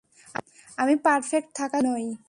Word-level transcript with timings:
আমি 0.77 0.95
পারফেক্ট 1.05 1.49
থাকার 1.55 1.83
যোগ্য 1.83 1.87
নই। 1.87 2.05